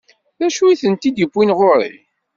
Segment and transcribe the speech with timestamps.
[0.39, 1.93] D acu i tent-id-iwwin ɣur-i?